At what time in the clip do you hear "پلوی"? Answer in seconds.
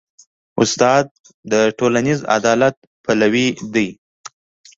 3.03-3.47